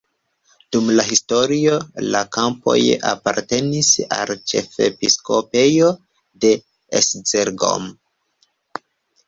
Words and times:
Dum 0.75 0.85
la 0.99 1.03
historio 1.09 1.75
la 2.15 2.21
kampoj 2.37 2.75
apartenis 3.11 3.91
al 4.17 4.33
ĉefepiskopejo 4.53 5.93
de 6.47 6.57
Esztergom. 7.03 7.89